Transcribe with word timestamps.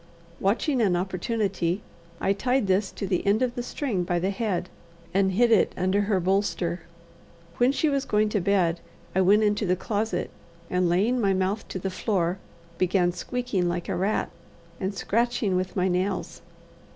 Watching 0.39 0.81
an 0.81 0.95
opportunity, 0.95 1.83
I 2.19 2.33
tied 2.33 2.65
this 2.65 2.91
to 2.93 3.05
the 3.05 3.23
end 3.23 3.43
of 3.43 3.53
the 3.53 3.61
string 3.61 4.03
by 4.03 4.17
the 4.17 4.31
head, 4.31 4.67
and 5.13 5.33
hid 5.33 5.51
it 5.51 5.73
under 5.77 6.01
her 6.01 6.19
bolster. 6.19 6.79
When 7.57 7.71
she 7.71 7.87
was 7.87 8.03
going 8.05 8.29
to 8.29 8.41
bed, 8.41 8.79
I 9.13 9.21
went 9.21 9.43
into 9.43 9.67
the 9.67 9.75
closet, 9.75 10.31
and, 10.71 10.89
laying 10.89 11.21
my 11.21 11.33
mouth 11.35 11.67
to 11.67 11.77
the 11.77 11.91
floor, 11.91 12.39
began 12.79 13.11
squeaking 13.11 13.69
like 13.69 13.89
a 13.89 13.95
rat, 13.95 14.31
and 14.79 14.95
scratching 14.95 15.55
with 15.55 15.75
my 15.75 15.87
nails. 15.87 16.41